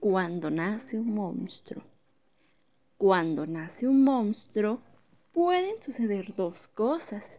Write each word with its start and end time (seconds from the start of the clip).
cuando 0.00 0.50
nace 0.50 0.98
un 0.98 1.14
monstruo. 1.14 1.84
Cuando 2.96 3.46
nace 3.46 3.86
un 3.86 4.02
monstruo 4.02 4.80
pueden 5.32 5.82
suceder 5.82 6.34
dos 6.34 6.68
cosas. 6.68 7.38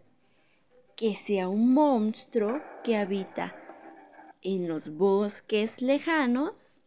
Que 0.96 1.16
sea 1.16 1.50
un 1.50 1.74
monstruo 1.74 2.62
que 2.84 2.96
habita 2.96 3.56
en 4.44 4.68
los 4.68 4.96
bosques 4.96 5.82
lejanos 5.82 6.80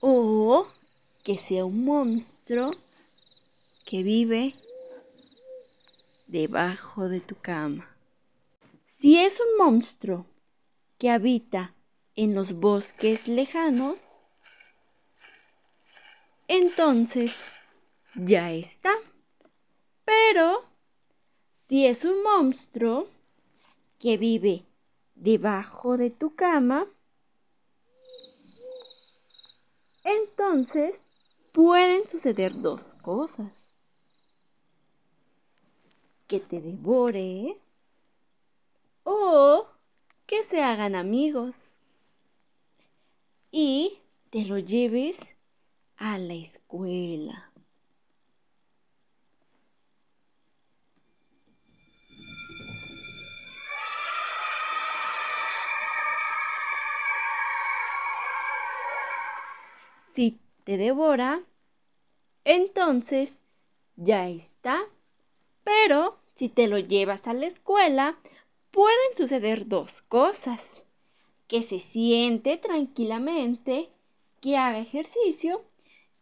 o 0.00 0.66
que 1.22 1.38
sea 1.38 1.64
un 1.64 1.84
monstruo 1.84 2.72
que 3.86 4.02
vive 4.02 4.54
debajo 6.26 7.08
de 7.08 7.20
tu 7.20 7.36
cama. 7.36 7.93
Si 9.04 9.18
es 9.18 9.38
un 9.38 9.58
monstruo 9.58 10.24
que 10.96 11.10
habita 11.10 11.74
en 12.16 12.34
los 12.34 12.54
bosques 12.54 13.28
lejanos, 13.28 13.98
entonces 16.48 17.36
ya 18.14 18.50
está. 18.50 18.94
Pero 20.06 20.64
si 21.68 21.84
es 21.84 22.06
un 22.06 22.22
monstruo 22.22 23.06
que 23.98 24.16
vive 24.16 24.64
debajo 25.16 25.98
de 25.98 26.08
tu 26.08 26.34
cama, 26.34 26.86
entonces 30.02 31.02
pueden 31.52 32.08
suceder 32.08 32.58
dos 32.58 32.94
cosas. 33.02 33.52
Que 36.26 36.40
te 36.40 36.62
devore 36.62 37.58
o 39.26 39.66
que 40.26 40.44
se 40.44 40.62
hagan 40.62 40.94
amigos 40.94 41.54
y 43.50 44.00
te 44.30 44.44
lo 44.44 44.58
lleves 44.58 45.16
a 45.96 46.18
la 46.18 46.34
escuela. 46.34 47.50
Si 60.12 60.38
te 60.64 60.76
devora, 60.76 61.42
entonces 62.44 63.40
ya 63.96 64.28
está. 64.28 64.84
Pero 65.64 66.18
si 66.34 66.48
te 66.48 66.68
lo 66.68 66.78
llevas 66.78 67.26
a 67.26 67.32
la 67.32 67.46
escuela, 67.46 68.16
pueden 68.74 69.16
suceder 69.16 69.68
dos 69.68 70.02
cosas. 70.02 70.84
Que 71.46 71.62
se 71.62 71.78
siente 71.78 72.56
tranquilamente, 72.56 73.88
que 74.40 74.56
haga 74.56 74.80
ejercicio 74.80 75.62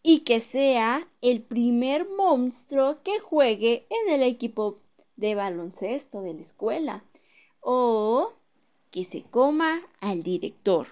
y 0.03 0.21
que 0.21 0.39
sea 0.41 1.09
el 1.23 1.41
primer 1.41 2.07
monstruo 2.11 3.03
que 3.03 3.21
juegue 3.21 3.87
en 3.89 4.13
el 4.13 4.23
equipo 4.23 4.81
de 5.17 5.35
baloncesto 5.35 6.21
de 6.21 6.35
la 6.35 6.43
escuela. 6.43 7.05
O 7.61 8.33
que 8.91 9.07
se 9.07 9.23
coma 9.23 9.81
al 10.01 10.23
director. 10.23 10.89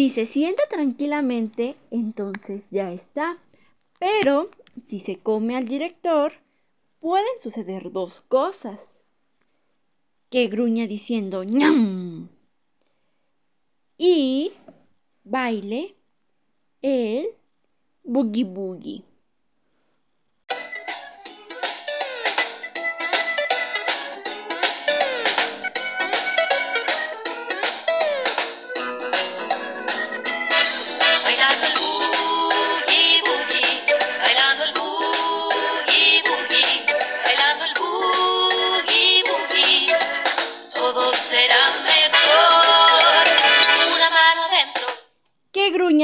Si 0.00 0.08
se 0.08 0.24
sienta 0.24 0.62
tranquilamente, 0.70 1.76
entonces 1.90 2.62
ya 2.70 2.90
está. 2.90 3.36
Pero 3.98 4.48
si 4.86 4.98
se 4.98 5.18
come 5.18 5.58
al 5.58 5.68
director, 5.68 6.32
pueden 7.00 7.38
suceder 7.38 7.92
dos 7.92 8.22
cosas. 8.22 8.94
Que 10.30 10.48
gruña 10.48 10.86
diciendo 10.86 11.44
ñam 11.44 12.30
y 13.98 14.52
baile 15.22 15.94
el 16.80 17.26
boogie 18.02 18.44
boogie. 18.44 19.09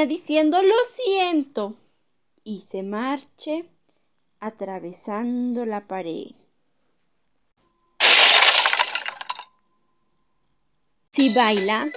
Diciendo 0.06 0.62
lo 0.62 0.74
siento 0.84 1.74
y 2.44 2.60
se 2.60 2.82
marche 2.82 3.68
atravesando 4.40 5.64
la 5.64 5.86
pared. 5.86 6.32
Si 11.12 11.32
baila 11.32 11.90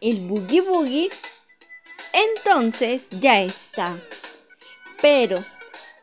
el 0.00 0.26
boogie 0.26 0.60
boogie, 0.62 1.10
entonces 2.12 3.08
ya 3.10 3.40
está. 3.40 4.00
Pero 5.00 5.44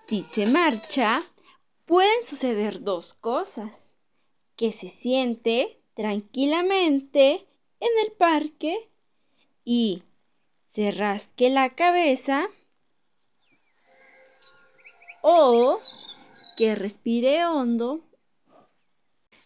si 0.07 0.21
se 0.21 0.45
marcha, 0.45 1.19
pueden 1.85 2.23
suceder 2.23 2.81
dos 2.81 3.13
cosas. 3.13 3.97
Que 4.55 4.71
se 4.71 4.87
siente 4.87 5.81
tranquilamente 5.95 7.45
en 7.81 7.89
el 8.05 8.13
parque 8.13 8.89
y 9.65 10.03
se 10.75 10.91
rasque 10.91 11.49
la 11.49 11.69
cabeza 11.69 12.49
o 15.21 15.79
que 16.57 16.75
respire 16.75 17.45
hondo 17.45 18.01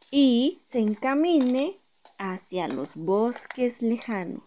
y 0.10 0.60
se 0.66 0.80
encamine 0.80 1.80
hacia 2.18 2.68
los 2.68 2.96
bosques 2.96 3.84
lejanos. 3.84 4.42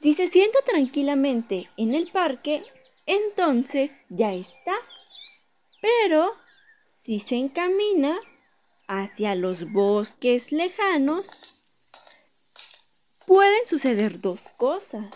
Si 0.00 0.14
se 0.14 0.28
sienta 0.28 0.60
tranquilamente 0.64 1.68
en 1.76 1.96
el 1.96 2.12
parque, 2.12 2.62
entonces 3.06 3.90
ya 4.10 4.32
está. 4.32 4.74
Pero 5.82 6.34
si 7.02 7.18
se 7.18 7.34
encamina 7.34 8.20
hacia 8.86 9.34
los 9.34 9.72
bosques 9.72 10.52
lejanos, 10.52 11.26
pueden 13.26 13.66
suceder 13.66 14.20
dos 14.20 14.50
cosas. 14.56 15.06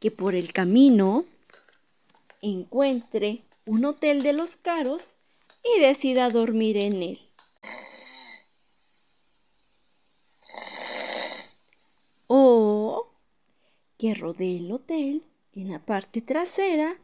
Que 0.00 0.10
por 0.10 0.34
el 0.34 0.52
camino 0.52 1.24
encuentre 2.42 3.42
un 3.66 3.84
hotel 3.84 4.22
de 4.22 4.32
los 4.32 4.56
caros 4.56 5.02
y 5.64 5.80
decida 5.80 6.30
dormir 6.30 6.76
en 6.76 7.02
él. 7.02 7.20
O 12.26 13.08
que 13.98 14.14
rodee 14.14 14.58
el 14.58 14.72
hotel 14.72 15.24
en 15.54 15.70
la 15.70 15.78
parte 15.78 16.20
trasera 16.20 16.96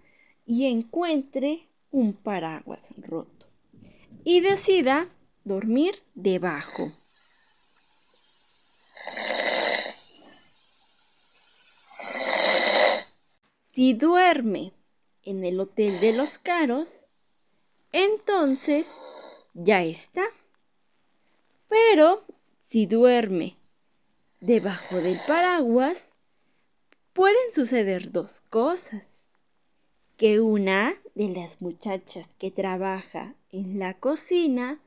y 0.46 0.66
encuentre 0.66 1.66
un 1.90 2.12
paraguas 2.12 2.90
roto 2.98 3.46
y 4.24 4.40
decida 4.40 5.08
dormir 5.44 6.02
debajo. 6.14 6.92
Si 13.72 13.94
duerme 13.94 14.72
en 15.22 15.44
el 15.44 15.60
Hotel 15.60 16.00
de 16.00 16.12
los 16.12 16.38
Caros, 16.38 16.88
entonces 17.92 18.90
ya 19.54 19.84
está. 19.84 20.24
Pero 21.68 22.24
si 22.66 22.86
duerme 22.86 23.56
debajo 24.40 24.96
del 24.96 25.16
paraguas, 25.24 26.16
pueden 27.12 27.52
suceder 27.52 28.10
dos 28.10 28.40
cosas. 28.40 29.30
Que 30.16 30.40
una 30.40 30.96
de 31.14 31.28
las 31.28 31.62
muchachas 31.62 32.28
que 32.38 32.50
trabaja 32.50 33.34
en 33.52 33.78
la 33.78 33.94
cocina 33.94 34.80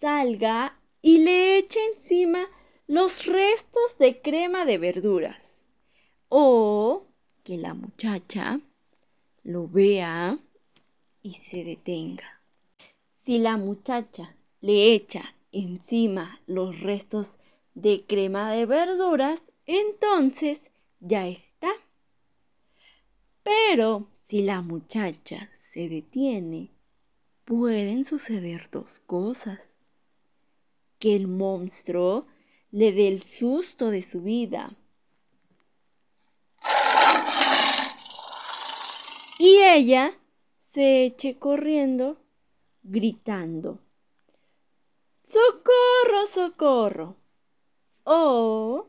salga 0.00 0.78
y 1.02 1.18
le 1.18 1.58
eche 1.58 1.80
encima 1.96 2.46
los 2.86 3.26
restos 3.26 3.98
de 3.98 4.22
crema 4.22 4.64
de 4.64 4.78
verduras. 4.78 5.60
O 6.28 7.04
que 7.42 7.56
la 7.56 7.74
muchacha 7.74 8.60
lo 9.42 9.68
vea 9.68 10.38
y 11.22 11.30
se 11.34 11.64
detenga. 11.64 12.40
Si 13.20 13.38
la 13.38 13.56
muchacha 13.56 14.36
le 14.60 14.94
echa 14.94 15.34
encima 15.52 16.40
los 16.46 16.80
restos 16.80 17.36
de 17.74 18.04
crema 18.06 18.52
de 18.52 18.66
verduras, 18.66 19.40
entonces 19.66 20.70
ya 21.00 21.26
está. 21.26 21.70
Pero 23.42 24.08
si 24.26 24.42
la 24.42 24.62
muchacha 24.62 25.50
se 25.56 25.88
detiene, 25.88 26.70
pueden 27.44 28.04
suceder 28.04 28.68
dos 28.70 29.00
cosas. 29.00 29.80
Que 30.98 31.16
el 31.16 31.26
monstruo 31.26 32.26
le 32.70 32.92
dé 32.92 33.08
el 33.08 33.22
susto 33.22 33.90
de 33.90 34.02
su 34.02 34.22
vida. 34.22 34.76
Y 39.44 39.56
ella 39.60 40.16
se 40.72 41.04
eche 41.04 41.36
corriendo, 41.36 42.16
gritando. 42.84 43.80
¡Socorro, 45.26 46.26
socorro! 46.32 47.16
O 48.04 48.86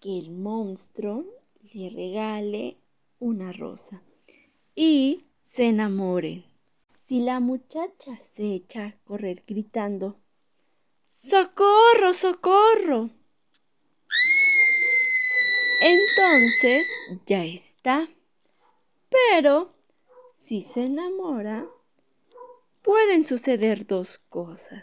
que 0.00 0.18
el 0.18 0.30
monstruo 0.30 1.26
le 1.74 1.90
regale 1.90 2.78
una 3.18 3.52
rosa 3.52 4.02
y 4.74 5.26
se 5.46 5.66
enamore. 5.66 6.44
Si 7.04 7.20
la 7.20 7.38
muchacha 7.38 8.18
se 8.34 8.54
echa 8.54 8.86
a 8.86 8.96
correr 9.04 9.42
gritando, 9.46 10.16
¡Socorro, 11.28 12.14
socorro! 12.14 13.10
Entonces 15.82 16.86
ya 17.26 17.44
está. 17.44 18.08
Pero 19.14 19.70
si 20.44 20.64
se 20.74 20.86
enamora, 20.86 21.66
pueden 22.82 23.26
suceder 23.26 23.86
dos 23.86 24.18
cosas. 24.28 24.82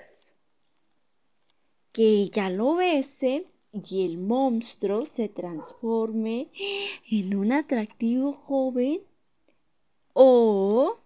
Que 1.91 2.21
ella 2.21 2.49
lo 2.49 2.75
bese 2.75 3.45
y 3.73 4.05
el 4.05 4.17
monstruo 4.17 5.05
se 5.05 5.27
transforme 5.27 6.49
en 7.09 7.35
un 7.35 7.51
atractivo 7.51 8.31
joven 8.33 9.01
o 10.13 10.97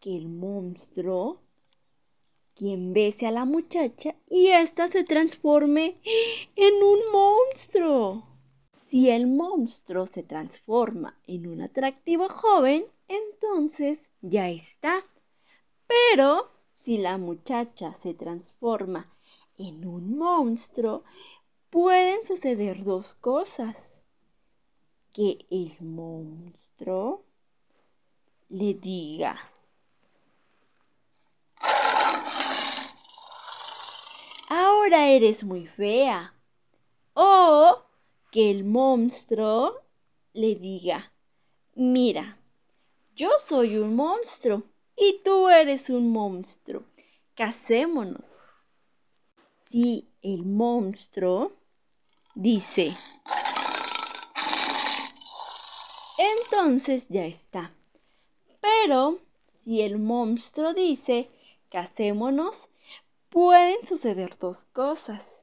que 0.00 0.16
el 0.16 0.28
monstruo 0.28 1.38
quien 2.56 2.92
bese 2.92 3.26
a 3.26 3.30
la 3.30 3.44
muchacha 3.44 4.14
y 4.28 4.48
ésta 4.48 4.88
se 4.88 5.04
transforme 5.04 6.00
en 6.56 6.74
un 6.74 6.98
monstruo. 7.12 8.33
Si 8.86 9.10
el 9.10 9.26
monstruo 9.26 10.06
se 10.06 10.22
transforma 10.22 11.18
en 11.26 11.46
un 11.46 11.62
atractivo 11.62 12.28
joven, 12.28 12.84
entonces 13.08 13.98
ya 14.20 14.50
está. 14.50 15.04
Pero 15.86 16.50
si 16.82 16.98
la 16.98 17.16
muchacha 17.16 17.94
se 17.94 18.12
transforma 18.14 19.10
en 19.56 19.86
un 19.86 20.18
monstruo, 20.18 21.02
pueden 21.70 22.26
suceder 22.26 22.84
dos 22.84 23.14
cosas. 23.14 24.02
Que 25.12 25.46
el 25.50 25.76
monstruo 25.80 27.24
le 28.48 28.74
diga, 28.74 29.38
ahora 34.48 35.08
eres 35.08 35.42
muy 35.44 35.66
fea. 35.66 36.34
O 37.14 37.83
que 38.34 38.50
el 38.50 38.64
monstruo 38.64 39.80
le 40.32 40.56
diga, 40.56 41.12
mira, 41.76 42.36
yo 43.14 43.28
soy 43.38 43.76
un 43.76 43.94
monstruo 43.94 44.64
y 44.96 45.20
tú 45.22 45.48
eres 45.48 45.88
un 45.88 46.10
monstruo. 46.10 46.82
Casémonos. 47.36 48.42
Si 49.70 50.08
el 50.20 50.44
monstruo 50.44 51.52
dice, 52.34 52.96
entonces 56.18 57.06
ya 57.08 57.26
está. 57.26 57.72
Pero 58.60 59.20
si 59.62 59.80
el 59.80 60.00
monstruo 60.00 60.74
dice, 60.74 61.30
casémonos, 61.70 62.68
pueden 63.28 63.86
suceder 63.86 64.36
dos 64.40 64.64
cosas. 64.72 65.33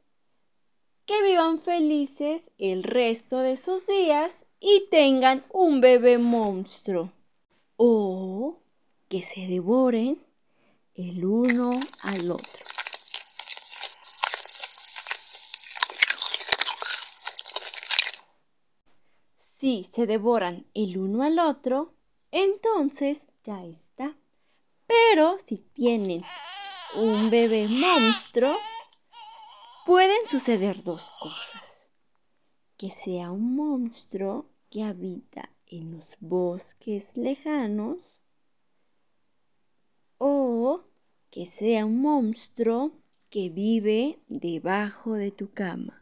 Que 1.11 1.23
vivan 1.23 1.59
felices 1.59 2.41
el 2.57 2.83
resto 2.83 3.39
de 3.39 3.57
sus 3.57 3.85
días 3.85 4.45
y 4.61 4.87
tengan 4.89 5.43
un 5.51 5.81
bebé 5.81 6.17
monstruo. 6.17 7.11
O 7.75 8.61
que 9.09 9.21
se 9.21 9.41
devoren 9.41 10.23
el 10.95 11.25
uno 11.25 11.71
al 12.01 12.31
otro. 12.31 12.65
Si 19.59 19.89
se 19.93 20.07
devoran 20.07 20.65
el 20.73 20.97
uno 20.97 21.23
al 21.23 21.39
otro, 21.39 21.93
entonces 22.31 23.27
ya 23.43 23.65
está. 23.65 24.15
Pero 24.87 25.39
si 25.45 25.57
tienen 25.57 26.23
un 26.95 27.29
bebé 27.29 27.67
monstruo, 27.67 28.55
pueden 29.85 30.27
suceder 30.27 30.83
dos 30.83 31.09
cosas. 31.19 31.91
Que 32.77 32.89
sea 32.89 33.31
un 33.31 33.55
monstruo 33.55 34.45
que 34.69 34.83
habita 34.83 35.49
en 35.67 35.97
los 35.97 36.17
bosques 36.19 37.15
lejanos 37.17 37.97
o 40.17 40.81
que 41.29 41.45
sea 41.45 41.85
un 41.85 42.01
monstruo 42.01 42.91
que 43.29 43.49
vive 43.49 44.19
debajo 44.27 45.13
de 45.13 45.31
tu 45.31 45.51
cama. 45.51 46.00